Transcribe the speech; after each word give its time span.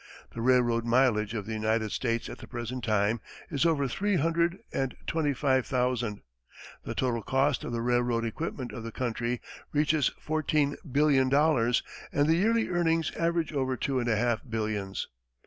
The 0.33 0.41
railroad 0.41 0.83
mileage 0.83 1.35
of 1.35 1.45
the 1.45 1.53
United 1.53 1.91
States 1.91 2.27
at 2.27 2.39
the 2.39 2.47
present 2.47 2.83
time 2.83 3.21
is 3.51 3.67
over 3.67 3.87
three 3.87 4.15
hundred 4.15 4.57
and 4.73 4.95
twenty 5.05 5.31
five 5.31 5.67
thousand; 5.67 6.21
the 6.83 6.95
total 6.95 7.21
cost 7.21 7.63
of 7.63 7.71
the 7.71 7.83
railroad 7.83 8.25
equipment 8.25 8.71
of 8.71 8.81
the 8.83 8.91
country 8.91 9.41
reaches 9.71 10.07
fourteen 10.19 10.75
billion 10.91 11.29
dollars 11.29 11.83
and 12.11 12.27
the 12.27 12.35
yearly 12.37 12.67
earnings 12.67 13.11
average 13.15 13.53
over 13.53 13.77
two 13.77 13.99
and 13.99 14.09
a 14.09 14.15
half 14.15 14.41
billions. 14.49 15.07